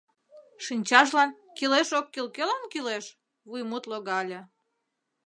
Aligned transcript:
Шинчажлан 0.65 1.29
«Кӱлеш-оккӱл 1.57 2.27
кӧлан 2.35 2.63
кӱлеш?» 2.71 3.05
вуймут 3.49 3.83
логале. 3.91 4.39